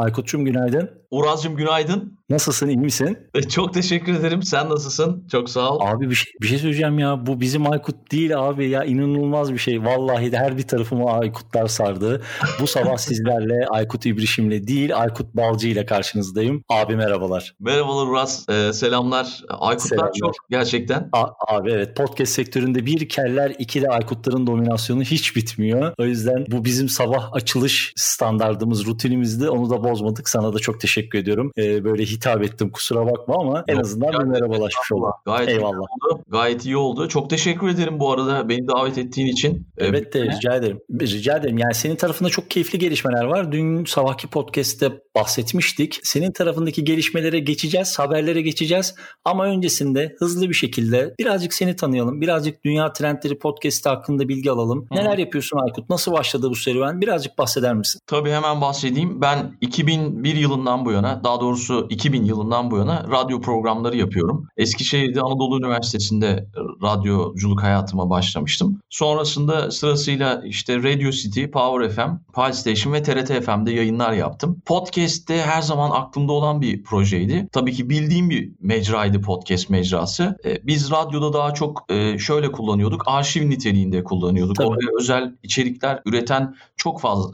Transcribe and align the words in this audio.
Aykut'cum 0.00 0.44
günaydın. 0.44 0.90
Uraz'cığım 1.10 1.56
günaydın. 1.56 2.20
Nasılsın, 2.30 2.68
iyi 2.68 2.76
misin? 2.78 3.18
E, 3.34 3.42
çok 3.42 3.74
teşekkür 3.74 4.14
ederim. 4.14 4.42
Sen 4.42 4.68
nasılsın? 4.68 5.26
Çok 5.32 5.50
sağ 5.50 5.70
ol. 5.70 5.80
Abi 5.82 6.10
bir 6.10 6.14
şey, 6.14 6.32
bir 6.42 6.46
şey 6.46 6.58
söyleyeceğim 6.58 6.98
ya. 6.98 7.26
Bu 7.26 7.40
bizim 7.40 7.72
Aykut 7.72 8.12
değil 8.12 8.38
abi 8.38 8.68
ya. 8.68 8.84
inanılmaz 8.84 9.52
bir 9.52 9.58
şey. 9.58 9.84
Vallahi 9.84 10.32
de 10.32 10.38
her 10.38 10.58
bir 10.58 10.62
tarafımı 10.62 11.10
Aykutlar 11.10 11.66
sardı. 11.66 12.22
Bu 12.60 12.66
sabah 12.66 12.96
sizlerle 13.08 13.66
Aykut 13.70 14.06
İbrişim'le 14.06 14.66
değil 14.66 14.96
Aykut 14.96 15.34
Balcı 15.34 15.68
ile 15.68 15.86
karşınızdayım. 15.86 16.62
Abi 16.68 16.96
merhabalar. 16.96 17.54
Merhabalar 17.60 18.06
Uraz. 18.06 18.46
Ee, 18.48 18.72
selamlar. 18.72 19.40
Aykutlar 19.48 19.88
selamlar. 19.96 20.12
çok 20.20 20.34
gerçekten. 20.50 21.08
A- 21.12 21.54
abi 21.56 21.72
evet 21.72 21.96
podcast 21.96 22.32
sektöründe 22.32 22.86
bir 22.86 23.08
keller 23.08 23.52
iki 23.58 23.82
de 23.82 23.88
Aykutların 23.88 24.46
dominasyonu 24.46 25.02
hiç 25.02 25.36
bitmiyor. 25.36 25.92
O 25.98 26.04
yüzden 26.04 26.44
bu 26.48 26.64
bizim 26.64 26.88
sabah 26.88 27.28
açılış 27.32 27.92
standartımız, 27.96 28.86
rutinimizdi. 28.86 29.50
Onu 29.50 29.70
da 29.70 29.84
bozmadık. 29.90 30.28
Sana 30.28 30.54
da 30.54 30.58
çok 30.58 30.80
teşekkür 30.80 31.18
ediyorum. 31.18 31.52
Ee, 31.58 31.84
böyle 31.84 32.04
hitap 32.04 32.42
ettim 32.42 32.70
kusura 32.70 33.06
bakma 33.06 33.34
ama 33.40 33.64
en 33.68 33.74
Yok, 33.74 33.84
azından 33.84 34.12
bir 34.12 34.24
merhabalaşmış 34.24 34.92
olduk. 34.92 35.14
Gayet 35.24 35.48
Eyvallah. 35.48 35.72
Iyi 35.72 35.78
oldu. 35.78 36.24
Gayet 36.28 36.64
iyi 36.66 36.76
oldu. 36.76 37.08
Çok 37.08 37.30
teşekkür 37.30 37.68
ederim 37.68 38.00
bu 38.00 38.12
arada 38.12 38.48
beni 38.48 38.68
davet 38.68 38.98
ettiğin 38.98 39.26
için. 39.26 39.66
Ee, 39.78 39.86
evet 39.86 40.14
de 40.14 40.24
rica 40.24 40.54
ederim. 40.54 40.80
Rica 41.00 41.36
ederim. 41.36 41.58
Yani 41.58 41.74
senin 41.74 41.96
tarafında 41.96 42.28
çok 42.28 42.50
keyifli 42.50 42.78
gelişmeler 42.78 43.24
var. 43.24 43.52
Dün 43.52 43.84
sabahki 43.84 44.26
podcast'te 44.26 44.92
bahsetmiştik. 45.16 46.00
Senin 46.02 46.32
tarafındaki 46.32 46.84
gelişmelere 46.84 47.38
geçeceğiz, 47.38 47.98
haberlere 47.98 48.42
geçeceğiz. 48.42 48.94
Ama 49.24 49.46
öncesinde 49.46 50.16
hızlı 50.18 50.48
bir 50.48 50.54
şekilde 50.54 51.14
birazcık 51.18 51.54
seni 51.54 51.76
tanıyalım. 51.76 52.20
Birazcık 52.20 52.64
Dünya 52.64 52.92
Trendleri 52.92 53.38
podcast'i 53.38 53.88
hakkında 53.88 54.28
bilgi 54.28 54.50
alalım. 54.50 54.86
Hı. 54.92 54.94
Neler 54.94 55.18
yapıyorsun 55.18 55.58
Aykut? 55.58 55.90
Nasıl 55.90 56.12
başladı 56.12 56.50
bu 56.50 56.54
serüven? 56.54 57.00
Birazcık 57.00 57.38
bahseder 57.38 57.74
misin? 57.74 58.00
Tabii 58.06 58.30
hemen 58.30 58.60
bahsedeyim. 58.60 59.20
Ben 59.20 59.52
2001 59.80 60.36
yılından 60.36 60.84
bu 60.84 60.92
yana, 60.92 61.24
daha 61.24 61.40
doğrusu 61.40 61.86
2000 61.90 62.24
yılından 62.24 62.70
bu 62.70 62.78
yana 62.78 63.06
radyo 63.10 63.40
programları 63.40 63.96
yapıyorum. 63.96 64.48
Eskişehir'de 64.56 65.20
Anadolu 65.20 65.58
Üniversitesi'nde 65.58 66.48
radyoculuk 66.82 67.62
hayatıma 67.62 68.10
başlamıştım. 68.10 68.79
Sonrasında 68.90 69.70
sırasıyla 69.70 70.42
işte 70.44 70.76
Radio 70.76 71.10
City, 71.10 71.44
Power 71.44 71.90
FM, 71.90 72.10
Pal 72.32 72.52
Station 72.52 72.92
ve 72.92 73.02
TRT 73.02 73.44
FM'de 73.44 73.72
yayınlar 73.72 74.12
yaptım. 74.12 74.62
Podcast'te 74.66 75.42
her 75.42 75.62
zaman 75.62 75.90
aklımda 75.90 76.32
olan 76.32 76.60
bir 76.60 76.82
projeydi. 76.82 77.48
Tabii 77.52 77.72
ki 77.72 77.90
bildiğim 77.90 78.30
bir 78.30 78.52
mecraydı 78.60 79.20
podcast 79.20 79.70
mecrası. 79.70 80.36
Ee, 80.44 80.66
biz 80.66 80.90
radyoda 80.90 81.32
daha 81.32 81.54
çok 81.54 81.84
e, 81.88 82.18
şöyle 82.18 82.52
kullanıyorduk. 82.52 83.02
Arşiv 83.06 83.50
niteliğinde 83.50 84.04
kullanıyorduk. 84.04 84.56
Tabii. 84.56 84.68
Oraya 84.68 84.88
özel 84.98 85.34
içerikler 85.42 86.02
üreten 86.06 86.54
çok 86.76 87.00
fazla 87.00 87.30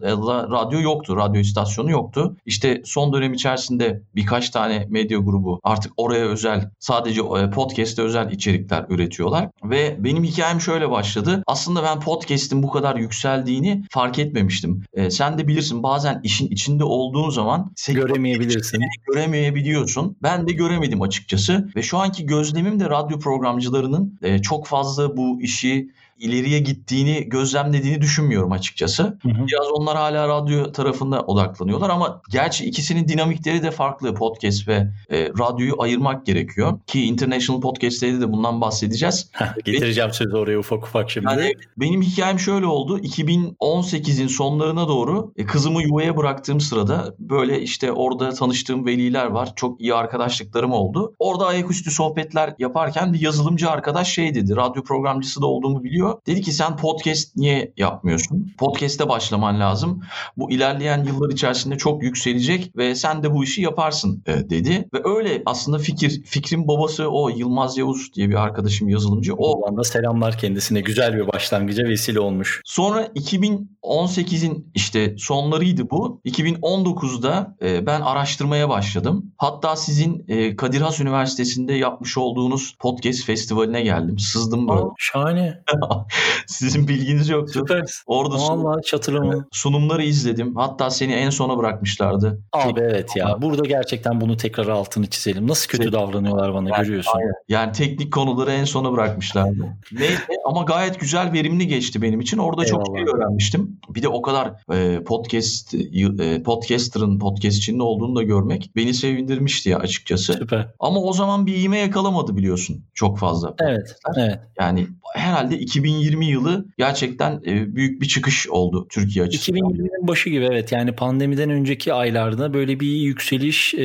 radyo 0.50 0.80
yoktu. 0.80 1.16
Radyo 1.16 1.40
istasyonu 1.40 1.90
yoktu. 1.90 2.36
İşte 2.46 2.82
son 2.84 3.12
dönem 3.12 3.32
içerisinde 3.32 4.02
birkaç 4.14 4.50
tane 4.50 4.86
medya 4.90 5.18
grubu 5.18 5.60
artık 5.62 5.92
oraya 5.96 6.26
özel 6.26 6.70
sadece 6.78 7.20
e, 7.20 7.50
podcast'te 7.50 8.02
özel 8.02 8.30
içerikler 8.30 8.86
üretiyorlar. 8.88 9.48
Ve 9.64 9.96
benim 9.98 10.24
hikayem 10.24 10.60
şöyle 10.60 10.90
başladı. 10.90 11.42
Aslında 11.46 11.82
ben 11.82 12.00
podcast'in 12.00 12.62
bu 12.62 12.70
kadar 12.70 12.96
yükseldiğini 12.96 13.82
fark 13.90 14.18
etmemiştim. 14.18 14.84
Ee, 14.94 15.10
sen 15.10 15.38
de 15.38 15.48
bilirsin 15.48 15.82
bazen 15.82 16.20
işin 16.24 16.46
içinde 16.46 16.84
olduğun 16.84 17.30
zaman 17.30 17.72
göremeyebilirsin. 17.88 18.80
Göremeyebiliyorsun. 19.06 20.16
Ben 20.22 20.48
de 20.48 20.52
göremedim 20.52 21.02
açıkçası. 21.02 21.68
Ve 21.76 21.82
şu 21.82 21.98
anki 21.98 22.26
gözlemim 22.26 22.80
de 22.80 22.90
radyo 22.90 23.18
programcılarının 23.18 24.18
e, 24.22 24.42
çok 24.42 24.66
fazla 24.66 25.16
bu 25.16 25.42
işi 25.42 25.90
ileriye 26.18 26.58
gittiğini 26.58 27.28
gözlemlediğini 27.28 28.00
düşünmüyorum 28.00 28.52
açıkçası. 28.52 29.02
Hı 29.02 29.28
hı. 29.28 29.46
Biraz 29.46 29.70
onlar 29.72 29.96
hala 29.96 30.28
radyo 30.28 30.72
tarafında 30.72 31.20
odaklanıyorlar 31.20 31.90
ama 31.90 32.22
gerçi 32.30 32.64
ikisinin 32.64 33.08
dinamikleri 33.08 33.62
de 33.62 33.70
farklı. 33.70 34.14
Podcast 34.14 34.68
ve 34.68 34.88
e, 35.10 35.28
radyoyu 35.28 35.74
ayırmak 35.78 36.26
gerekiyor. 36.26 36.78
Ki 36.86 37.04
International 37.04 37.60
Podcast'te 37.60 38.20
de 38.20 38.32
bundan 38.32 38.60
bahsedeceğiz. 38.60 39.30
Getireceğim 39.64 40.12
sözü 40.12 40.36
oraya 40.36 40.58
ufak 40.58 40.84
ufak 40.84 41.10
şimdi. 41.10 41.26
Yani 41.30 41.54
benim 41.76 42.02
hikayem 42.02 42.38
şöyle 42.38 42.66
oldu. 42.66 42.98
2018'in 42.98 44.26
sonlarına 44.26 44.88
doğru 44.88 45.32
e, 45.36 45.46
kızımı 45.46 45.82
yuvaya 45.82 46.16
bıraktığım 46.16 46.60
sırada 46.60 47.14
böyle 47.18 47.60
işte 47.60 47.92
orada 47.92 48.30
tanıştığım 48.30 48.86
veliler 48.86 49.26
var. 49.26 49.52
Çok 49.56 49.80
iyi 49.80 49.94
arkadaşlıklarım 49.94 50.72
oldu. 50.72 51.14
Orada 51.18 51.46
ayaküstü 51.46 51.90
sohbetler 51.90 52.54
yaparken 52.58 53.12
bir 53.12 53.20
yazılımcı 53.20 53.70
arkadaş 53.70 54.12
şey 54.12 54.34
dedi. 54.34 54.56
Radyo 54.56 54.82
programcısı 54.82 55.42
da 55.42 55.46
olduğumu 55.46 55.84
biliyor 55.84 56.05
geliyor. 56.06 56.20
Dedi 56.26 56.42
ki 56.42 56.52
sen 56.52 56.76
podcast 56.76 57.36
niye 57.36 57.72
yapmıyorsun? 57.76 58.54
Podcast'e 58.58 59.08
başlaman 59.08 59.60
lazım. 59.60 60.02
Bu 60.36 60.50
ilerleyen 60.50 61.04
yıllar 61.04 61.30
içerisinde 61.30 61.76
çok 61.76 62.02
yükselecek 62.02 62.76
ve 62.76 62.94
sen 62.94 63.22
de 63.22 63.34
bu 63.34 63.44
işi 63.44 63.62
yaparsın 63.62 64.22
e, 64.26 64.50
dedi. 64.50 64.88
Ve 64.94 64.98
öyle 65.04 65.42
aslında 65.46 65.78
fikir 65.78 66.22
fikrin 66.22 66.68
babası 66.68 67.08
o 67.08 67.28
Yılmaz 67.28 67.78
Yavuz 67.78 68.12
diye 68.14 68.28
bir 68.28 68.34
arkadaşım 68.34 68.88
yazılımcı. 68.88 69.34
O 69.34 69.68
anda 69.68 69.84
selamlar 69.84 70.38
kendisine. 70.38 70.80
Güzel 70.80 71.14
bir 71.14 71.28
başlangıca 71.28 71.84
vesile 71.84 72.20
olmuş. 72.20 72.60
Sonra 72.64 73.06
2018'in 73.06 74.70
işte 74.74 75.14
sonlarıydı 75.18 75.90
bu. 75.90 76.20
2019'da 76.24 77.56
e, 77.62 77.86
ben 77.86 78.00
araştırmaya 78.00 78.68
başladım. 78.68 79.32
Hatta 79.36 79.76
sizin 79.76 80.24
e, 80.28 80.56
Kadir 80.56 80.80
Has 80.80 81.00
Üniversitesi'nde 81.00 81.72
yapmış 81.72 82.18
olduğunuz 82.18 82.76
podcast 82.80 83.24
festivaline 83.24 83.82
geldim. 83.82 84.18
Sızdım 84.18 84.68
böyle. 84.68 84.80
Aa, 84.80 84.94
şahane. 84.98 85.62
Sizin 86.46 86.88
bilginiz 86.88 87.28
yoktu. 87.28 87.52
Süper. 87.52 87.84
Orada 88.06 88.34
Vallahi 88.34 88.80
sun- 88.82 89.44
sunumları 89.52 90.02
izledim. 90.02 90.56
Hatta 90.56 90.90
seni 90.90 91.12
en 91.12 91.30
sona 91.30 91.58
bırakmışlardı. 91.58 92.40
Abi 92.52 92.80
evet 92.80 93.16
ya. 93.16 93.42
Burada 93.42 93.66
gerçekten 93.66 94.20
bunu 94.20 94.36
tekrar 94.36 94.68
altını 94.68 95.06
çizelim. 95.06 95.48
Nasıl 95.48 95.68
kötü 95.68 95.92
davranıyorlar 95.92 96.54
bana 96.54 96.68
yani, 96.68 96.82
görüyorsun. 96.82 97.12
Aynen. 97.18 97.32
Yani 97.48 97.72
teknik 97.72 98.12
konuları 98.12 98.50
en 98.50 98.64
sona 98.64 98.92
bırakmışlardı. 98.92 99.76
Neyse 99.92 100.22
ama 100.44 100.62
gayet 100.62 101.00
güzel 101.00 101.32
verimli 101.32 101.66
geçti 101.66 102.02
benim 102.02 102.20
için. 102.20 102.38
Orada 102.38 102.64
Eyvallah. 102.64 102.84
çok 102.84 102.96
şey 102.96 103.06
öğrenmiştim. 103.06 103.80
Bir 103.88 104.02
de 104.02 104.08
o 104.08 104.22
kadar 104.22 104.52
e, 104.72 105.04
podcast 105.04 105.74
e, 105.74 106.42
podcaster'ın 106.42 107.18
podcast 107.18 107.56
içinde 107.56 107.82
olduğunu 107.82 108.16
da 108.16 108.22
görmek 108.22 108.70
beni 108.76 108.94
sevindirmişti 108.94 109.70
ya 109.70 109.78
açıkçası. 109.78 110.32
Süper. 110.32 110.68
Ama 110.80 111.00
o 111.00 111.12
zaman 111.12 111.46
bir 111.46 111.56
iğme 111.56 111.78
yakalamadı 111.78 112.36
biliyorsun 112.36 112.84
çok 112.94 113.18
fazla. 113.18 113.54
Evet. 113.60 113.96
Evet. 114.16 114.40
Yani 114.60 114.86
herhalde 115.16 115.58
2020 115.58 116.26
yılı 116.26 116.66
gerçekten 116.78 117.40
e, 117.46 117.76
büyük 117.76 118.02
bir 118.02 118.06
çıkış 118.06 118.48
oldu 118.48 118.86
Türkiye 118.90 119.24
açısından. 119.24 119.60
2020'nin 119.60 120.08
başı 120.08 120.30
gibi 120.30 120.44
evet 120.44 120.72
yani 120.72 120.92
pandemiden 120.92 121.50
önceki 121.50 121.92
aylarda 121.92 122.54
böyle 122.54 122.80
bir 122.80 122.86
yükseliş 122.86 123.74
e, 123.74 123.84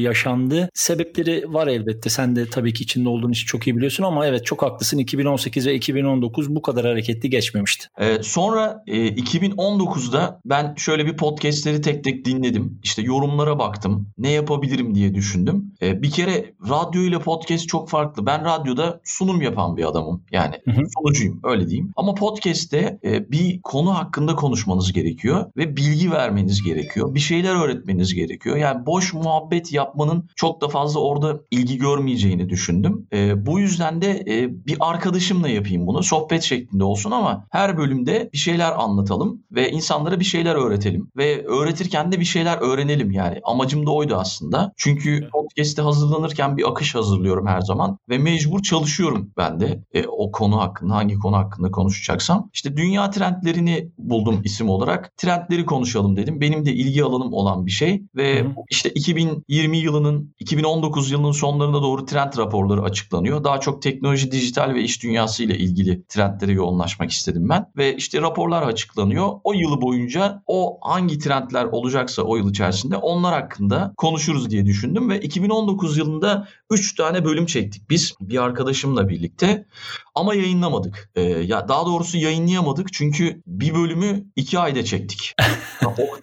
yaşandı. 0.00 0.68
Sebepleri 0.74 1.52
var 1.52 1.66
elbette 1.66 2.10
sen 2.10 2.36
de 2.36 2.50
tabii 2.50 2.72
ki 2.72 2.82
içinde 2.84 3.08
olduğun 3.08 3.32
için 3.32 3.46
çok 3.46 3.66
iyi 3.66 3.76
biliyorsun 3.76 4.04
ama 4.04 4.26
evet 4.26 4.46
çok 4.46 4.62
haklısın 4.62 4.98
2018 4.98 5.66
ve 5.66 5.74
2019 5.74 6.54
bu 6.54 6.62
kadar 6.62 6.86
hareketli 6.86 7.30
geçmemişti. 7.30 7.86
E, 7.98 8.22
sonra 8.22 8.82
e, 8.86 9.08
2019'da 9.08 10.40
ben 10.44 10.74
şöyle 10.76 11.06
bir 11.06 11.16
podcastleri 11.16 11.80
tek 11.80 12.04
tek 12.04 12.24
dinledim. 12.24 12.78
İşte 12.82 13.02
yorumlara 13.02 13.58
baktım. 13.58 14.08
Ne 14.18 14.30
yapabilirim 14.30 14.94
diye 14.94 15.14
düşündüm. 15.14 15.72
E, 15.82 16.02
bir 16.02 16.10
kere 16.10 16.54
radyo 16.68 17.02
ile 17.02 17.18
podcast 17.18 17.68
çok 17.68 17.88
farklı. 17.88 18.26
Ben 18.26 18.44
radyoda 18.44 19.00
sunum 19.04 19.42
yapan 19.42 19.76
bir 19.76 19.84
adamım. 19.84 20.22
Yani. 20.30 20.54
Sunucuyum 20.98 21.40
öyle 21.44 21.68
diyeyim. 21.68 21.92
Ama 21.96 22.14
podcast'te 22.14 22.98
e, 23.04 23.30
bir 23.30 23.60
konu 23.62 23.94
hakkında 23.94 24.34
konuşmanız 24.36 24.92
gerekiyor 24.92 25.44
ve 25.56 25.76
bilgi 25.76 26.10
vermeniz 26.10 26.62
gerekiyor. 26.62 27.14
Bir 27.14 27.20
şeyler 27.20 27.64
öğretmeniz 27.64 28.14
gerekiyor. 28.14 28.56
Yani 28.56 28.86
boş 28.86 29.14
muhabbet 29.14 29.72
yapmanın 29.72 30.28
çok 30.36 30.60
da 30.60 30.68
fazla 30.68 31.00
orada 31.00 31.40
ilgi 31.50 31.78
görmeyeceğini 31.78 32.48
düşündüm. 32.48 33.06
E, 33.12 33.46
bu 33.46 33.60
yüzden 33.60 34.02
de 34.02 34.24
e, 34.28 34.66
bir 34.66 34.76
arkadaşımla 34.80 35.48
yapayım 35.48 35.86
bunu. 35.86 36.02
Sohbet 36.02 36.42
şeklinde 36.42 36.84
olsun 36.84 37.10
ama 37.10 37.46
her 37.50 37.78
bölümde 37.78 38.30
bir 38.32 38.38
şeyler 38.38 38.72
anlatalım 38.72 39.42
ve 39.52 39.70
insanlara 39.70 40.20
bir 40.20 40.24
şeyler 40.24 40.54
öğretelim. 40.54 41.10
Ve 41.16 41.46
öğretirken 41.46 42.12
de 42.12 42.20
bir 42.20 42.24
şeyler 42.24 42.58
öğrenelim 42.58 43.10
yani. 43.10 43.40
Amacım 43.44 43.86
da 43.86 43.90
oydu 43.90 44.16
aslında. 44.16 44.72
Çünkü 44.76 45.28
podcast'te 45.32 45.82
hazırlanırken 45.82 46.56
bir 46.56 46.70
akış 46.70 46.94
hazırlıyorum 46.94 47.46
her 47.46 47.60
zaman 47.60 47.98
ve 48.08 48.18
mecbur 48.18 48.62
çalışıyorum 48.62 49.30
ben 49.36 49.60
de 49.60 49.84
e, 49.94 50.06
o 50.06 50.32
konu 50.32 50.49
hakkında 50.58 50.94
hangi 50.94 51.14
konu 51.14 51.36
hakkında 51.36 51.70
konuşacaksam. 51.70 52.50
İşte 52.52 52.76
dünya 52.76 53.10
trendlerini 53.10 53.90
buldum 53.98 54.40
isim 54.44 54.68
olarak. 54.68 55.16
Trendleri 55.16 55.66
konuşalım 55.66 56.16
dedim. 56.16 56.40
Benim 56.40 56.66
de 56.66 56.72
ilgi 56.72 57.04
alanım 57.04 57.32
olan 57.32 57.66
bir 57.66 57.70
şey 57.70 58.02
ve 58.16 58.40
Hı. 58.42 58.54
işte 58.70 58.90
2020 58.90 59.78
yılının 59.78 60.34
2019 60.38 61.10
yılının 61.10 61.32
sonlarına 61.32 61.82
doğru 61.82 62.04
trend 62.04 62.32
raporları 62.38 62.82
açıklanıyor. 62.82 63.44
Daha 63.44 63.60
çok 63.60 63.82
teknoloji, 63.82 64.32
dijital 64.32 64.74
ve 64.74 64.82
iş 64.82 65.02
dünyası 65.02 65.44
ile 65.44 65.58
ilgili 65.58 66.04
trendlere 66.06 66.52
yoğunlaşmak 66.52 67.10
istedim 67.10 67.48
ben. 67.48 67.66
Ve 67.76 67.96
işte 67.96 68.20
raporlar 68.20 68.62
açıklanıyor. 68.62 69.28
O 69.44 69.52
yılı 69.52 69.80
boyunca 69.82 70.42
o 70.46 70.78
hangi 70.80 71.18
trendler 71.18 71.64
olacaksa 71.64 72.22
o 72.22 72.36
yıl 72.36 72.50
içerisinde 72.50 72.96
onlar 72.96 73.34
hakkında 73.34 73.94
konuşuruz 73.96 74.50
diye 74.50 74.66
düşündüm 74.66 75.10
ve 75.10 75.20
2019 75.20 75.98
yılında 75.98 76.48
3 76.70 76.94
tane 76.94 77.24
bölüm 77.24 77.46
çektik 77.46 77.90
biz 77.90 78.14
bir 78.20 78.42
arkadaşımla 78.42 79.08
birlikte 79.08 79.66
ama 80.14 80.34
yayınlamadık. 80.40 81.10
Ee, 81.14 81.22
ya 81.22 81.68
daha 81.68 81.86
doğrusu 81.86 82.18
yayınlayamadık 82.18 82.92
çünkü 82.92 83.42
bir 83.46 83.74
bölümü 83.74 84.24
iki 84.36 84.58
ayda 84.58 84.84
çektik. 84.84 85.34
ya, 85.82 85.88
o, 85.88 86.16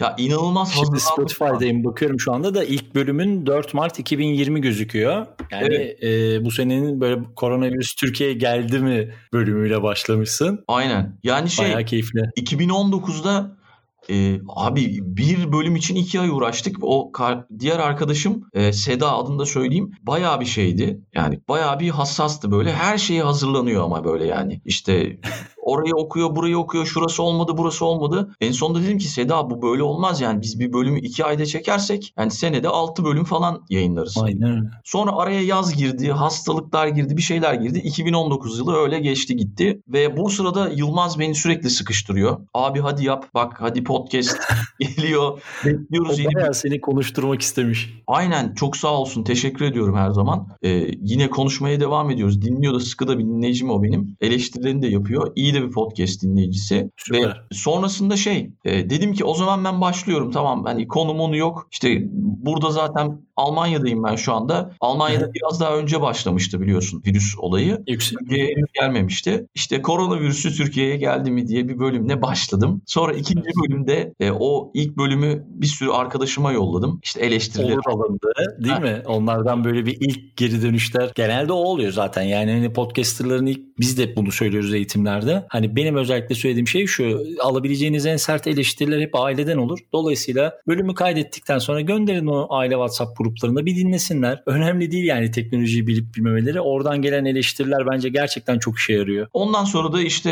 ya 0.00 0.14
inanılmaz 0.18 0.72
Şimdi 0.74 1.00
Spotify'dayım 1.00 1.84
bakıyorum 1.84 2.20
şu 2.20 2.32
anda 2.32 2.54
da 2.54 2.64
ilk 2.64 2.94
bölümün 2.94 3.46
4 3.46 3.74
Mart 3.74 3.98
2020 3.98 4.60
gözüküyor. 4.60 5.26
Yani 5.50 5.74
evet. 5.74 6.02
e, 6.04 6.44
bu 6.44 6.50
senenin 6.50 7.00
böyle 7.00 7.20
koronavirüs 7.36 7.94
Türkiye'ye 7.94 8.34
geldi 8.34 8.78
mi 8.78 9.14
bölümüyle 9.32 9.82
başlamışsın. 9.82 10.64
Aynen. 10.68 11.18
Yani 11.22 11.50
şey 11.50 11.66
Bayağı 11.66 11.84
keyifli. 11.84 12.20
2019'da 12.20 13.61
e, 14.10 14.40
abi 14.48 14.98
bir 15.02 15.52
bölüm 15.52 15.76
için 15.76 15.94
iki 15.94 16.20
ay 16.20 16.28
uğraştık. 16.28 16.76
O 16.82 17.12
diğer 17.58 17.78
arkadaşım 17.78 18.48
e, 18.52 18.72
Seda 18.72 19.16
adında 19.16 19.46
söyleyeyim 19.46 19.90
bayağı 20.02 20.40
bir 20.40 20.46
şeydi. 20.46 21.00
Yani 21.14 21.40
bayağı 21.48 21.80
bir 21.80 21.90
hassastı 21.90 22.50
böyle. 22.50 22.72
Her 22.72 22.98
şeye 22.98 23.22
hazırlanıyor 23.22 23.84
ama 23.84 24.04
böyle 24.04 24.26
yani. 24.26 24.60
İşte 24.64 25.20
Orayı 25.62 25.94
okuyor, 25.94 26.36
burayı 26.36 26.58
okuyor, 26.58 26.86
şurası 26.86 27.22
olmadı, 27.22 27.52
burası 27.56 27.84
olmadı. 27.84 28.34
En 28.40 28.52
sonunda 28.52 28.82
dedim 28.82 28.98
ki 28.98 29.08
Seda 29.08 29.50
bu 29.50 29.62
böyle 29.62 29.82
olmaz 29.82 30.20
yani 30.20 30.42
biz 30.42 30.60
bir 30.60 30.72
bölümü 30.72 31.00
iki 31.00 31.24
ayda 31.24 31.46
çekersek 31.46 32.14
yani 32.18 32.30
senede 32.30 32.68
altı 32.68 33.04
bölüm 33.04 33.24
falan 33.24 33.64
yayınlarız. 33.70 34.16
Aynen 34.22 34.50
öyle. 34.50 34.62
Sonra 34.84 35.10
araya 35.16 35.42
yaz 35.42 35.76
girdi, 35.76 36.12
hastalıklar 36.12 36.86
girdi, 36.86 37.16
bir 37.16 37.22
şeyler 37.22 37.54
girdi. 37.54 37.78
2019 37.78 38.58
yılı 38.58 38.76
öyle 38.76 39.00
geçti 39.00 39.36
gitti 39.36 39.82
ve 39.88 40.16
bu 40.16 40.30
sırada 40.30 40.68
Yılmaz 40.68 41.18
beni 41.18 41.34
sürekli 41.34 41.70
sıkıştırıyor. 41.70 42.38
Abi 42.54 42.80
hadi 42.80 43.04
yap, 43.04 43.24
bak 43.34 43.52
hadi 43.58 43.84
podcast 43.84 44.38
geliyor, 44.80 45.42
bekliyoruz. 45.64 46.20
O 46.20 46.34
bayağı 46.34 46.54
seni 46.54 46.80
konuşturmak 46.80 47.42
istemiş. 47.42 47.94
Aynen 48.06 48.54
çok 48.54 48.76
sağ 48.76 48.92
olsun, 48.92 49.24
teşekkür 49.24 49.64
ediyorum 49.64 49.96
her 49.96 50.10
zaman. 50.10 50.48
Ee, 50.62 50.68
yine 51.00 51.30
konuşmaya 51.30 51.80
devam 51.80 52.10
ediyoruz. 52.10 52.42
Dinliyor 52.42 52.74
da 52.74 52.80
sıkı 52.80 53.08
da 53.08 53.18
bir 53.18 53.24
dinleyicim 53.24 53.70
o 53.70 53.82
benim. 53.82 54.16
Eleştirilerini 54.20 54.82
de 54.82 54.86
yapıyor. 54.86 55.32
İyi 55.36 55.51
iyi 55.52 55.54
de 55.54 55.66
bir 55.66 55.70
podcast 55.70 56.22
dinleyicisi. 56.22 56.90
Süper. 56.96 57.20
Ve 57.22 57.32
sonrasında 57.50 58.16
şey 58.16 58.50
e, 58.64 58.90
dedim 58.90 59.12
ki 59.12 59.24
o 59.24 59.34
zaman 59.34 59.64
ben 59.64 59.80
başlıyorum 59.80 60.30
tamam 60.30 60.64
hani 60.64 60.88
konum 60.88 61.20
onu 61.20 61.36
yok. 61.36 61.68
İşte 61.70 62.08
burada 62.12 62.70
zaten 62.70 63.20
Almanya'dayım 63.42 64.04
ben 64.04 64.16
şu 64.16 64.32
anda. 64.32 64.70
Almanya'da 64.80 65.24
evet. 65.24 65.34
biraz 65.34 65.60
daha 65.60 65.76
önce 65.76 66.00
başlamıştı 66.00 66.60
biliyorsun 66.60 67.02
virüs 67.06 67.34
olayı. 67.38 67.82
Yüksek. 67.86 68.18
Türkiye'ye 68.18 68.54
henüz 68.56 68.72
gelmemişti. 68.80 69.46
İşte 69.54 69.82
koronavirüsü 69.82 70.56
Türkiye'ye 70.56 70.96
geldi 70.96 71.30
mi 71.30 71.48
diye 71.48 71.68
bir 71.68 71.78
bölümle 71.78 72.22
başladım. 72.22 72.82
Sonra 72.86 73.12
ikinci 73.12 73.50
bölümde 73.62 74.14
e, 74.20 74.30
o 74.30 74.70
ilk 74.74 74.96
bölümü 74.96 75.44
bir 75.48 75.66
sürü 75.66 75.90
arkadaşıma 75.90 76.52
yolladım. 76.52 77.00
İşte 77.02 77.20
eleştiriler. 77.20 77.78
Alındı 77.86 78.32
değil 78.58 78.74
ha. 78.74 78.80
mi? 78.80 79.02
Onlardan 79.06 79.64
böyle 79.64 79.86
bir 79.86 79.96
ilk 80.00 80.36
geri 80.36 80.62
dönüşler 80.62 81.10
genelde 81.14 81.52
o 81.52 81.56
oluyor 81.56 81.92
zaten. 81.92 82.22
Yani 82.22 82.52
hani 82.52 82.72
podcasterların 82.72 83.46
ilk 83.46 83.78
biz 83.78 83.98
de 83.98 84.16
bunu 84.16 84.32
söylüyoruz 84.32 84.74
eğitimlerde. 84.74 85.46
Hani 85.48 85.76
benim 85.76 85.96
özellikle 85.96 86.34
söylediğim 86.34 86.68
şey 86.68 86.86
şu 86.86 87.20
alabileceğiniz 87.40 88.06
en 88.06 88.16
sert 88.16 88.46
eleştiriler 88.46 89.00
hep 89.00 89.16
aileden 89.16 89.58
olur. 89.58 89.78
Dolayısıyla 89.92 90.54
bölümü 90.66 90.94
kaydettikten 90.94 91.58
sonra 91.58 91.80
gönderin 91.80 92.26
o 92.26 92.46
aile 92.50 92.74
WhatsApp 92.74 93.18
gruplarında 93.32 93.66
bir 93.66 93.76
dinlesinler. 93.76 94.42
Önemli 94.46 94.90
değil 94.90 95.04
yani 95.04 95.30
teknolojiyi 95.30 95.86
bilip 95.86 96.14
bilmemeleri. 96.14 96.60
Oradan 96.60 97.02
gelen 97.02 97.24
eleştiriler 97.24 97.86
bence 97.92 98.08
gerçekten 98.08 98.58
çok 98.58 98.78
işe 98.78 98.92
yarıyor. 98.92 99.26
Ondan 99.32 99.64
sonra 99.64 99.92
da 99.92 100.02
işte 100.02 100.30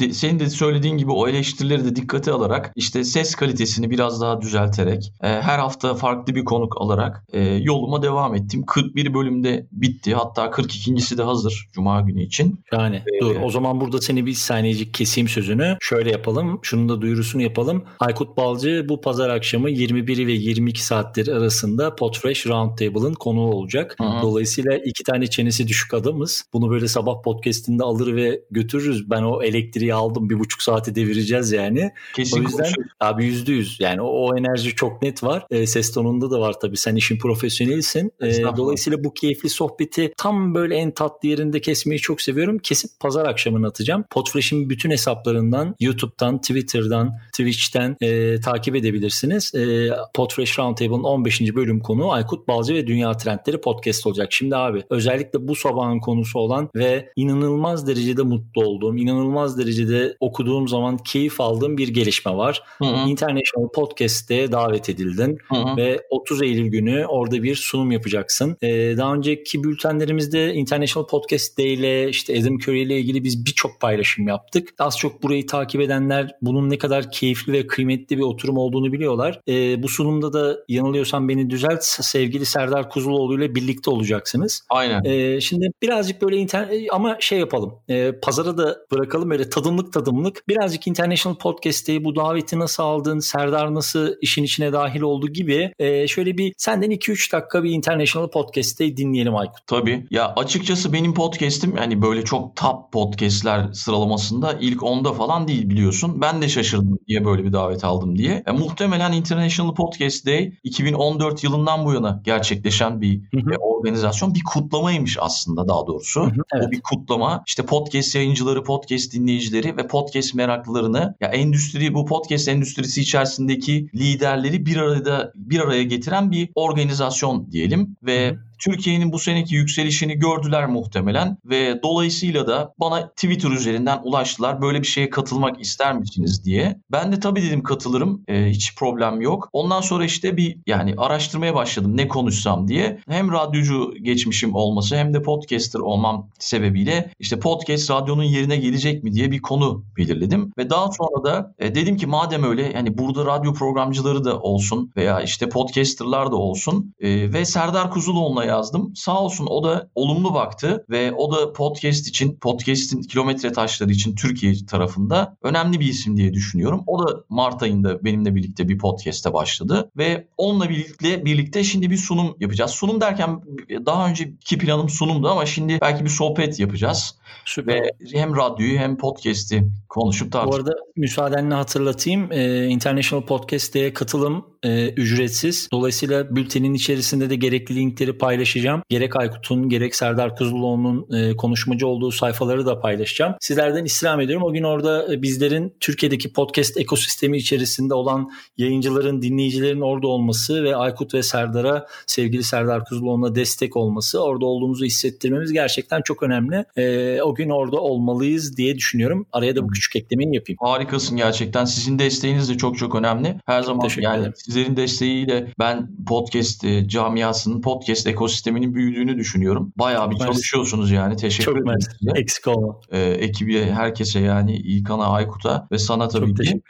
e, 0.00 0.12
senin 0.12 0.38
de 0.38 0.50
söylediğin 0.50 0.96
gibi 0.96 1.12
o 1.12 1.28
eleştirileri 1.28 1.84
de 1.84 1.96
dikkate 1.96 2.32
alarak 2.32 2.72
işte 2.76 3.04
ses 3.04 3.34
kalitesini 3.34 3.90
biraz 3.90 4.20
daha 4.20 4.40
düzelterek 4.40 5.12
e, 5.22 5.28
her 5.28 5.58
hafta 5.58 5.94
farklı 5.94 6.34
bir 6.34 6.44
konuk 6.44 6.80
alarak 6.80 7.24
e, 7.32 7.40
yoluma 7.42 8.02
devam 8.02 8.34
ettim. 8.34 8.64
41 8.66 9.14
bölümde 9.14 9.66
bitti. 9.72 10.14
Hatta 10.14 10.46
42.si 10.46 11.18
de 11.18 11.22
hazır 11.22 11.68
Cuma 11.72 12.00
günü 12.00 12.22
için. 12.22 12.64
Yani 12.72 12.96
ee, 12.96 13.20
dur 13.20 13.36
o 13.42 13.50
zaman 13.50 13.80
burada 13.80 14.00
seni 14.00 14.26
bir 14.26 14.32
saniyecik 14.32 14.94
keseyim 14.94 15.28
sözünü. 15.28 15.76
Şöyle 15.80 16.10
yapalım. 16.10 16.58
Şunun 16.62 16.88
da 16.88 17.00
duyurusunu 17.00 17.42
yapalım. 17.42 17.84
Aykut 18.00 18.36
Balcı 18.36 18.86
bu 18.88 19.00
pazar 19.00 19.30
akşamı 19.30 19.70
21 19.70 20.26
ve 20.26 20.32
22 20.32 20.84
saatleri 20.84 21.34
arasında 21.34 21.94
Podfresh 22.20 22.46
Roundtable'ın 22.46 23.14
konuğu 23.14 23.50
olacak. 23.50 23.96
Hı-hı. 24.00 24.22
Dolayısıyla 24.22 24.76
iki 24.76 25.04
tane 25.04 25.26
çenesi 25.26 25.68
düşük 25.68 25.94
adamız. 25.94 26.44
Bunu 26.52 26.70
böyle 26.70 26.88
sabah 26.88 27.22
podcastinde 27.22 27.82
alır 27.84 28.16
ve 28.16 28.42
götürürüz. 28.50 29.10
Ben 29.10 29.22
o 29.22 29.42
elektriği 29.42 29.94
aldım. 29.94 30.30
Bir 30.30 30.38
buçuk 30.38 30.62
saati 30.62 30.94
devireceğiz 30.94 31.52
yani. 31.52 31.90
Kesin 32.16 32.38
o 32.38 32.42
yüzden 32.42 32.64
konuşuyor. 32.64 32.88
abi 33.00 33.24
yüzde 33.24 33.52
yüz. 33.52 33.80
Yani 33.80 34.02
o, 34.02 34.06
o 34.06 34.38
enerji 34.38 34.74
çok 34.74 35.02
net 35.02 35.22
var. 35.22 35.46
E, 35.50 35.66
ses 35.66 35.92
tonunda 35.92 36.30
da 36.30 36.40
var 36.40 36.60
tabii. 36.60 36.76
Sen 36.76 36.96
işin 36.96 37.18
profesyonelisin. 37.18 38.12
E, 38.20 38.42
dolayısıyla 38.56 39.04
bu 39.04 39.14
keyifli 39.14 39.48
sohbeti 39.48 40.12
tam 40.16 40.54
böyle 40.54 40.74
en 40.74 40.90
tatlı 40.90 41.28
yerinde 41.28 41.60
kesmeyi 41.60 42.00
çok 42.00 42.20
seviyorum. 42.20 42.58
Kesip 42.58 42.90
pazar 43.00 43.26
akşamını 43.26 43.66
atacağım. 43.66 44.04
Podfresh'in 44.10 44.70
bütün 44.70 44.90
hesaplarından, 44.90 45.74
YouTube'dan, 45.80 46.40
Twitter'dan, 46.40 47.18
Twitch'ten 47.32 47.96
e, 48.00 48.40
takip 48.40 48.76
edebilirsiniz. 48.76 49.54
E, 49.54 49.90
Podfresh 50.14 50.58
Roundtable'ın 50.58 51.02
15. 51.02 51.40
bölüm 51.40 51.80
konu 51.80 52.09
Aykut 52.12 52.48
Balcı 52.48 52.74
ve 52.74 52.86
Dünya 52.86 53.16
Trendleri 53.16 53.60
podcast 53.60 54.06
olacak. 54.06 54.32
Şimdi 54.32 54.56
abi 54.56 54.82
özellikle 54.90 55.48
bu 55.48 55.54
sabahın 55.54 55.98
konusu 55.98 56.38
olan 56.38 56.70
ve 56.76 57.12
inanılmaz 57.16 57.86
derecede 57.86 58.22
mutlu 58.22 58.64
olduğum, 58.64 58.96
inanılmaz 58.96 59.58
derecede 59.58 60.16
okuduğum 60.20 60.68
zaman 60.68 60.96
keyif 60.96 61.40
aldığım 61.40 61.78
bir 61.78 61.88
gelişme 61.88 62.36
var. 62.36 62.62
Hı 62.78 62.84
hı. 62.84 63.08
International 63.08 63.68
Podcast'te 63.74 64.52
davet 64.52 64.88
edildin 64.88 65.38
hı 65.48 65.54
hı. 65.54 65.76
ve 65.76 66.06
30 66.10 66.42
Eylül 66.42 66.66
günü 66.66 67.06
orada 67.06 67.42
bir 67.42 67.54
sunum 67.54 67.92
yapacaksın. 67.92 68.56
Ee, 68.62 68.96
daha 68.96 69.14
önceki 69.14 69.64
bültenlerimizde 69.64 70.54
International 70.54 71.06
Podcast 71.06 71.58
Day 71.58 71.74
ile 71.74 72.08
işte 72.08 72.40
Adam 72.40 72.54
Curry 72.54 72.82
ile 72.82 72.98
ilgili 72.98 73.24
biz 73.24 73.46
birçok 73.46 73.80
paylaşım 73.80 74.28
yaptık. 74.28 74.74
Az 74.78 74.98
çok 74.98 75.22
burayı 75.22 75.46
takip 75.46 75.80
edenler 75.80 76.34
bunun 76.42 76.70
ne 76.70 76.78
kadar 76.78 77.10
keyifli 77.10 77.52
ve 77.52 77.66
kıymetli 77.66 78.18
bir 78.18 78.22
oturum 78.22 78.56
olduğunu 78.56 78.92
biliyorlar. 78.92 79.40
E, 79.48 79.82
bu 79.82 79.88
sunumda 79.88 80.32
da 80.32 80.56
yanılıyorsam 80.68 81.28
beni 81.28 81.50
düzelt 81.50 81.84
sevgili 82.02 82.46
Serdar 82.46 82.90
Kuzuloğlu 82.90 83.38
ile 83.38 83.54
birlikte 83.54 83.90
olacaksınız. 83.90 84.62
Aynen. 84.70 85.04
E, 85.04 85.40
şimdi 85.40 85.66
birazcık 85.82 86.22
böyle 86.22 86.36
internet 86.36 86.92
ama 86.92 87.16
şey 87.20 87.38
yapalım. 87.38 87.74
E, 87.88 88.12
pazara 88.20 88.58
da 88.58 88.76
bırakalım 88.92 89.30
böyle 89.30 89.50
tadımlık 89.50 89.92
tadımlık. 89.92 90.48
Birazcık 90.48 90.86
International 90.86 91.36
Podcast'te 91.36 92.04
bu 92.04 92.16
daveti 92.16 92.58
nasıl 92.58 92.82
aldın? 92.82 93.18
Serdar 93.18 93.74
nasıl 93.74 94.14
işin 94.20 94.44
içine 94.44 94.72
dahil 94.72 95.00
oldu 95.00 95.28
gibi. 95.28 95.72
E, 95.78 96.06
şöyle 96.06 96.38
bir 96.38 96.52
senden 96.56 96.90
2-3 96.90 97.32
dakika 97.32 97.64
bir 97.64 97.70
International 97.70 98.30
Podcast'te 98.30 98.96
dinleyelim 98.96 99.36
Aykut. 99.36 99.66
Tabii. 99.66 100.06
Ya 100.10 100.32
açıkçası 100.36 100.92
benim 100.92 101.14
podcast'im 101.14 101.76
yani 101.76 102.02
böyle 102.02 102.24
çok 102.24 102.56
top 102.56 102.92
podcast'ler 102.92 103.72
sıralamasında 103.72 104.58
ilk 104.60 104.80
10'da 104.82 105.12
falan 105.12 105.48
değil 105.48 105.70
biliyorsun. 105.70 106.20
Ben 106.20 106.42
de 106.42 106.48
şaşırdım 106.48 106.98
diye 107.08 107.24
böyle 107.24 107.44
bir 107.44 107.52
davet 107.52 107.84
aldım 107.84 108.18
diye. 108.18 108.42
E, 108.46 108.52
muhtemelen 108.52 109.12
International 109.12 109.74
Podcast 109.74 110.26
Day 110.26 110.52
2014 110.64 111.44
yılından 111.44 111.84
bu 111.84 111.89
yana 111.92 112.20
gerçekleşen 112.24 113.00
bir 113.00 113.20
e, 113.34 113.56
organizasyon. 113.58 114.34
Bir 114.34 114.44
kutlamaymış 114.44 115.16
aslında 115.20 115.68
daha 115.68 115.86
doğrusu. 115.86 116.20
Hı 116.20 116.24
hı, 116.24 116.42
evet. 116.54 116.66
O 116.68 116.70
bir 116.70 116.80
kutlama. 116.80 117.42
İşte 117.46 117.66
podcast 117.66 118.14
yayıncıları, 118.14 118.64
podcast 118.64 119.12
dinleyicileri 119.14 119.76
ve 119.76 119.86
podcast 119.86 120.34
meraklılarını 120.34 121.14
ya 121.20 121.28
endüstri 121.28 121.94
bu 121.94 122.06
podcast 122.06 122.48
endüstrisi 122.48 123.00
içerisindeki 123.00 123.88
liderleri 123.94 124.66
bir 124.66 124.76
arada 124.76 125.32
bir 125.34 125.60
araya 125.60 125.82
getiren 125.82 126.30
bir 126.30 126.48
organizasyon 126.54 127.52
diyelim 127.52 127.96
ve 128.02 128.30
hı 128.30 128.34
hı 128.34 128.49
Türkiye'nin 128.64 129.12
bu 129.12 129.18
seneki 129.18 129.54
yükselişini 129.54 130.14
gördüler 130.14 130.66
muhtemelen 130.66 131.36
ve 131.44 131.82
dolayısıyla 131.82 132.46
da 132.46 132.74
bana 132.80 133.08
Twitter 133.08 133.50
üzerinden 133.50 134.00
ulaştılar. 134.04 134.62
Böyle 134.62 134.82
bir 134.82 134.86
şeye 134.86 135.10
katılmak 135.10 135.60
ister 135.60 135.98
misiniz 135.98 136.44
diye. 136.44 136.80
Ben 136.92 137.12
de 137.12 137.20
tabii 137.20 137.42
dedim 137.42 137.62
katılırım. 137.62 138.24
E, 138.28 138.50
hiç 138.50 138.74
problem 138.74 139.20
yok. 139.20 139.48
Ondan 139.52 139.80
sonra 139.80 140.04
işte 140.04 140.36
bir 140.36 140.58
yani 140.66 140.94
araştırmaya 140.96 141.54
başladım 141.54 141.96
ne 141.96 142.08
konuşsam 142.08 142.68
diye. 142.68 142.98
Hem 143.08 143.32
radyocu 143.32 143.94
geçmişim 144.02 144.54
olması 144.54 144.96
hem 144.96 145.14
de 145.14 145.22
podcaster 145.22 145.80
olmam 145.80 146.28
sebebiyle 146.38 147.10
işte 147.18 147.38
podcast 147.38 147.90
radyonun 147.90 148.22
yerine 148.22 148.56
gelecek 148.56 149.04
mi 149.04 149.12
diye 149.12 149.30
bir 149.30 149.42
konu 149.42 149.84
belirledim. 149.96 150.52
Ve 150.58 150.70
daha 150.70 150.92
sonra 150.92 151.24
da 151.24 151.54
e, 151.58 151.74
dedim 151.74 151.96
ki 151.96 152.06
madem 152.06 152.44
öyle 152.44 152.72
yani 152.74 152.98
burada 152.98 153.24
radyo 153.24 153.54
programcıları 153.54 154.24
da 154.24 154.40
olsun 154.40 154.92
veya 154.96 155.20
işte 155.20 155.48
podcasterlar 155.48 156.32
da 156.32 156.36
olsun 156.36 156.94
e, 157.00 157.32
ve 157.32 157.44
Serdar 157.44 157.90
Kuzuloğlu'na 157.90 158.44
yazdım. 158.50 158.92
Sağ 158.96 159.20
olsun 159.20 159.46
o 159.50 159.64
da 159.64 159.90
olumlu 159.94 160.34
baktı 160.34 160.84
ve 160.90 161.12
o 161.12 161.32
da 161.32 161.52
podcast 161.52 162.08
için, 162.08 162.36
podcast'in 162.40 163.02
kilometre 163.02 163.52
taşları 163.52 163.90
için 163.90 164.14
Türkiye 164.14 164.66
tarafında 164.66 165.36
önemli 165.42 165.80
bir 165.80 165.86
isim 165.86 166.16
diye 166.16 166.32
düşünüyorum. 166.32 166.82
O 166.86 167.08
da 167.08 167.24
Mart 167.28 167.62
ayında 167.62 168.04
benimle 168.04 168.34
birlikte 168.34 168.68
bir 168.68 168.78
podcast'e 168.78 169.32
başladı 169.32 169.90
ve 169.96 170.28
onunla 170.36 170.68
birlikte 170.68 171.24
birlikte 171.24 171.64
şimdi 171.64 171.90
bir 171.90 171.96
sunum 171.96 172.36
yapacağız. 172.40 172.70
Sunum 172.70 173.00
derken 173.00 173.40
daha 173.86 174.08
önceki 174.08 174.58
planım 174.58 174.88
sunumdu 174.88 175.28
ama 175.28 175.46
şimdi 175.46 175.78
belki 175.80 176.04
bir 176.04 176.10
sohbet 176.10 176.60
yapacağız. 176.60 177.14
Süper. 177.44 177.74
Ve 177.74 177.90
hem 178.12 178.36
radyoyu 178.36 178.78
hem 178.78 178.96
podcast'i 178.96 179.64
konuşup 179.88 180.32
tartışacağız. 180.32 180.66
Bu 180.66 180.70
arada 180.70 180.80
müsaadenle 180.96 181.54
hatırlatayım. 181.54 182.32
Ee, 182.32 182.66
International 182.66 183.22
Podcast'e 183.26 183.92
katılım 183.92 184.44
e, 184.62 184.88
ücretsiz. 184.88 185.68
Dolayısıyla 185.72 186.36
bültenin 186.36 186.74
içerisinde 186.74 187.30
de 187.30 187.36
gerekli 187.36 187.76
linkleri 187.76 188.18
paylaşacağım. 188.18 188.82
Gerek 188.88 189.16
Aykut'un 189.16 189.68
gerek 189.68 189.96
Serdar 189.96 190.36
Kuzuloğlu'nun 190.36 191.06
e, 191.16 191.36
konuşmacı 191.36 191.86
olduğu 191.86 192.10
sayfaları 192.10 192.66
da 192.66 192.80
paylaşacağım. 192.80 193.34
Sizlerden 193.40 193.84
istirham 193.84 194.20
ediyorum. 194.20 194.46
O 194.46 194.52
gün 194.52 194.62
orada 194.62 195.14
e, 195.14 195.22
bizlerin 195.22 195.76
Türkiye'deki 195.80 196.32
podcast 196.32 196.76
ekosistemi 196.76 197.36
içerisinde 197.36 197.94
olan 197.94 198.30
yayıncıların, 198.58 199.22
dinleyicilerin 199.22 199.80
orada 199.80 200.06
olması 200.06 200.64
ve 200.64 200.76
Aykut 200.76 201.14
ve 201.14 201.22
Serdar'a 201.22 201.86
sevgili 202.06 202.42
Serdar 202.42 202.84
Kuzuloğlu'na 202.84 203.34
destek 203.34 203.76
olması, 203.76 204.22
orada 204.22 204.46
olduğumuzu 204.46 204.84
hissettirmemiz 204.84 205.52
gerçekten 205.52 206.02
çok 206.02 206.22
önemli. 206.22 206.64
E, 206.76 207.19
o 207.22 207.34
gün 207.34 207.48
orada 207.48 207.80
olmalıyız 207.80 208.56
diye 208.56 208.76
düşünüyorum. 208.76 209.26
Araya 209.32 209.56
da 209.56 209.64
bu 209.64 209.68
küçük 209.68 209.96
eklemeyi 209.96 210.34
yapayım. 210.34 210.58
Harikasın 210.60 211.16
gerçekten. 211.16 211.64
Sizin 211.64 211.98
desteğiniz 211.98 212.48
de 212.48 212.56
çok 212.56 212.78
çok 212.78 212.94
önemli. 212.94 213.36
Her 213.46 213.62
zaman 213.62 213.88
yani 213.98 214.32
sizlerin 214.36 214.76
desteğiyle 214.76 215.52
ben 215.58 215.88
podcast 216.06 216.64
e, 216.64 216.88
camiasının, 216.88 217.60
podcast 217.60 218.06
ekosisteminin 218.06 218.74
büyüdüğünü 218.74 219.18
düşünüyorum. 219.18 219.72
Bayağı 219.76 220.10
bir 220.10 220.16
çalışıyorsunuz 220.16 220.90
yani. 220.90 221.16
Teşekkür 221.16 221.44
çok 221.44 221.56
ederim 221.56 221.80
size. 221.80 222.20
Eksik 222.20 222.46
olma. 222.48 222.80
Ee, 222.92 223.00
ekibi 223.00 223.64
herkese 223.64 224.20
yani 224.20 224.56
İlkan'a, 224.56 225.06
Aykut'a 225.06 225.68
ve 225.72 225.78
sana 225.78 226.08
tabii 226.08 226.34
çok 226.34 226.46
ki. 226.46 226.60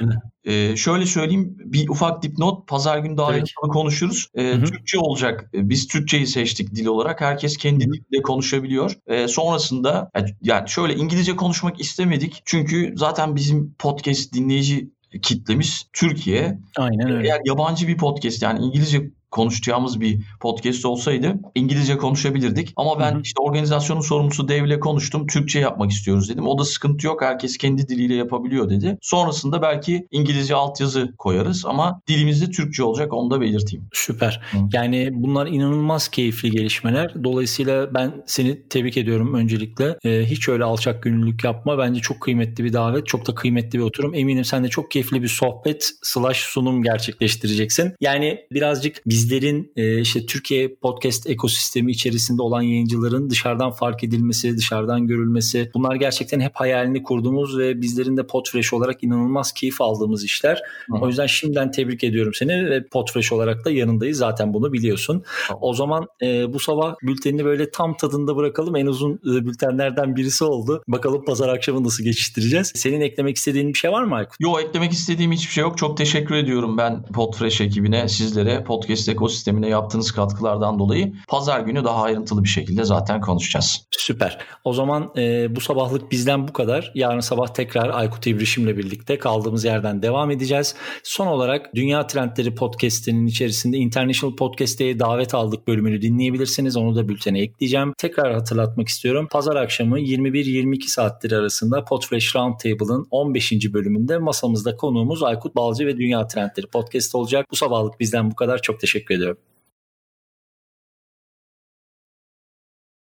Ee, 0.45 0.77
şöyle 0.77 1.07
söyleyeyim 1.07 1.57
bir 1.59 1.89
ufak 1.89 2.23
dipnot 2.23 2.69
pazar 2.69 2.99
günü 2.99 3.17
daha 3.17 3.27
ayrıntılı 3.27 3.71
konuşuruz. 3.71 4.29
Ee, 4.35 4.53
Türkçe 4.65 4.99
olacak. 4.99 5.51
Ee, 5.55 5.69
biz 5.69 5.87
Türkçeyi 5.87 6.27
seçtik 6.27 6.75
dil 6.75 6.87
olarak. 6.87 7.21
Herkes 7.21 7.57
kendi 7.57 7.85
dilinde 7.85 8.23
konuşabiliyor. 8.23 8.97
Ee, 9.07 9.29
sonrasında 9.29 10.11
yani 10.43 10.69
şöyle 10.69 10.95
İngilizce 10.95 11.37
konuşmak 11.37 11.81
istemedik. 11.81 12.43
Çünkü 12.45 12.93
zaten 12.97 13.37
bizim 13.37 13.75
podcast 13.79 14.35
dinleyici 14.35 14.91
kitlemiz 15.23 15.85
Türkiye. 15.93 16.59
Aynen 16.77 17.11
öyle. 17.11 17.29
Eğer 17.29 17.41
yabancı 17.45 17.89
bir 17.89 17.97
podcast 17.97 18.43
yani 18.43 18.65
İngilizce 18.65 19.11
konuşacağımız 19.31 20.01
bir 20.01 20.21
podcast 20.41 20.85
olsaydı 20.85 21.35
İngilizce 21.55 21.97
konuşabilirdik. 21.97 22.73
Ama 22.77 23.01
ben 23.01 23.21
işte 23.25 23.43
organizasyonun 23.43 24.01
sorumlusu 24.01 24.49
Devle 24.49 24.81
konuştum. 24.81 25.27
Türkçe 25.27 25.59
yapmak 25.61 25.91
istiyoruz 25.91 26.29
dedim. 26.29 26.49
O 26.49 26.59
da 26.59 26.65
sıkıntı 26.65 27.07
yok. 27.07 27.23
Herkes 27.23 27.57
kendi 27.59 27.89
diliyle 27.89 28.15
yapabiliyor 28.15 28.71
dedi. 28.71 28.99
Sonrasında 29.03 29.63
belki 29.63 30.07
İngilizce 30.11 30.55
altyazı 30.55 31.15
koyarız 31.19 31.65
ama 31.67 32.01
dilimizde 32.09 32.51
Türkçe 32.51 32.83
olacak 32.83 33.13
onu 33.13 33.31
da 33.31 33.41
belirteyim. 33.41 33.89
Süper. 33.93 34.41
Hı. 34.51 34.57
Yani 34.73 35.09
bunlar 35.13 35.47
inanılmaz 35.47 36.09
keyifli 36.09 36.51
gelişmeler. 36.51 37.15
Dolayısıyla 37.25 37.95
ben 37.95 38.23
seni 38.27 38.69
tebrik 38.69 38.97
ediyorum 38.97 39.35
öncelikle. 39.35 39.99
Ee, 40.05 40.25
hiç 40.27 40.49
öyle 40.49 40.65
alçak 40.65 41.03
gönüllülük 41.03 41.45
yapma. 41.45 41.79
Bence 41.79 42.01
çok 42.01 42.21
kıymetli 42.21 42.65
bir 42.65 42.73
davet. 42.73 43.07
Çok 43.07 43.27
da 43.27 43.35
kıymetli 43.35 43.79
bir 43.79 43.85
oturum. 43.85 44.15
Eminim 44.15 44.45
sen 44.45 44.65
de 44.65 44.69
çok 44.69 44.91
keyifli 44.91 45.23
bir 45.23 45.29
sohbet 45.29 45.91
slash 46.03 46.39
sunum 46.39 46.83
gerçekleştireceksin. 46.83 47.95
Yani 48.01 48.39
birazcık 48.53 49.03
biz 49.07 49.20
bizlerin 49.21 49.73
e, 49.77 50.01
işte 50.01 50.27
Türkiye 50.27 50.75
podcast 50.75 51.31
ekosistemi 51.31 51.93
içerisinde 51.93 52.43
olan 52.43 52.63
yayıncıların 52.63 53.31
dışarıdan 53.31 53.71
fark 53.71 54.05
edilmesi, 54.05 54.57
dışarıdan 54.57 55.07
görülmesi 55.07 55.71
bunlar 55.75 55.95
gerçekten 55.95 56.41
hep 56.41 56.53
hayalini 56.55 57.03
kurduğumuz 57.03 57.59
ve 57.59 57.83
bizlerin 57.83 58.17
de 58.17 58.27
Podfresh 58.27 58.73
olarak 58.73 59.05
inanılmaz 59.05 59.53
keyif 59.53 59.81
aldığımız 59.81 60.25
işler. 60.25 60.63
Hı. 60.91 60.97
O 61.01 61.09
yüzden 61.09 61.27
şimdiden 61.27 61.71
tebrik 61.71 62.05
ediyorum 62.05 62.35
seni 62.35 62.71
ve 62.71 62.87
Podfresh 62.87 63.33
olarak 63.33 63.65
da 63.65 63.71
yanındayız. 63.71 64.19
Zaten 64.19 64.55
bunu 64.55 64.73
biliyorsun. 64.73 65.23
Hı. 65.49 65.55
O 65.61 65.75
zaman 65.75 66.07
e, 66.23 66.53
bu 66.53 66.61
sabah 66.61 66.95
bültenini 67.03 67.45
böyle 67.45 67.71
tam 67.71 67.97
tadında 67.97 68.37
bırakalım. 68.37 68.77
En 68.77 68.87
uzun 68.87 69.13
e, 69.13 69.47
bültenlerden 69.47 70.17
birisi 70.17 70.45
oldu. 70.45 70.83
Bakalım 70.89 71.25
pazar 71.25 71.49
akşamı 71.49 71.85
nasıl 71.85 72.05
geçiştireceğiz. 72.05 72.73
Senin 72.75 73.01
eklemek 73.01 73.37
istediğin 73.37 73.69
bir 73.69 73.79
şey 73.79 73.93
var 73.93 74.03
mı 74.03 74.15
Aykut? 74.15 74.37
Yok 74.41 74.63
eklemek 74.63 74.93
istediğim 74.93 75.33
hiçbir 75.33 75.53
şey 75.53 75.63
yok. 75.63 75.79
Çok 75.79 75.97
teşekkür 75.97 76.35
ediyorum 76.35 76.79
ben 76.79 77.03
Podfresh 77.03 77.61
ekibine, 77.61 78.09
sizlere, 78.09 78.65
podcast 78.65 79.09
ekosistemine 79.11 79.69
yaptığınız 79.69 80.13
katkılardan 80.13 80.79
dolayı 80.79 81.13
pazar 81.29 81.61
günü 81.61 81.85
daha 81.85 82.03
ayrıntılı 82.03 82.45
bir 82.45 82.49
şekilde 82.49 82.85
zaten 82.85 83.21
konuşacağız. 83.21 83.87
Süper. 83.91 84.39
O 84.65 84.73
zaman 84.73 85.11
e, 85.17 85.57
bu 85.57 85.61
sabahlık 85.61 86.11
bizden 86.11 86.49
bu 86.49 86.53
kadar. 86.53 86.93
Yarın 86.95 87.21
sabah 87.21 87.47
tekrar 87.47 87.89
Aykut 87.89 88.27
İbrişim'le 88.27 88.77
birlikte 88.77 89.19
kaldığımız 89.19 89.65
yerden 89.65 90.03
devam 90.03 90.31
edeceğiz. 90.31 90.75
Son 91.03 91.27
olarak 91.27 91.75
Dünya 91.75 92.07
Trendleri 92.07 92.55
Podcast'inin 92.55 93.27
içerisinde 93.27 93.77
International 93.77 94.37
Podcast'e 94.37 94.99
davet 94.99 95.35
aldık 95.35 95.69
bölümünü 95.69 96.03
dinleyebilirsiniz. 96.03 96.77
Onu 96.77 96.97
da 96.97 97.09
bültene 97.09 97.41
ekleyeceğim. 97.41 97.93
Tekrar 97.99 98.35
hatırlatmak 98.35 98.89
istiyorum. 98.89 99.29
Pazar 99.31 99.57
akşamı 99.57 100.01
21-22 100.01 100.87
saatleri 100.87 101.37
arasında 101.37 101.85
Podfresh 101.85 102.37
Roundtable'ın 102.37 103.07
15. 103.11 103.53
bölümünde 103.53 104.19
masamızda 104.19 104.77
konuğumuz 104.77 105.23
Aykut 105.23 105.57
Balcı 105.57 105.87
ve 105.87 105.97
Dünya 105.97 106.27
Trendleri 106.27 106.67
Podcast 106.67 107.15
olacak. 107.15 107.47
Bu 107.51 107.57
sabahlık 107.57 108.01
bizden 108.01 108.31
bu 108.31 108.35
kadar. 108.35 108.63
Çok 108.63 108.81
teşekkür. 109.09 109.50